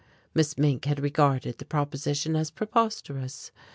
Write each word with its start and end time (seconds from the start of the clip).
Miss 0.33 0.57
Mink 0.57 0.85
had 0.85 0.99
regarded 0.99 1.59
the 1.59 1.65
proposition 1.65 2.35
as 2.35 2.49
preposterous. 2.49 3.51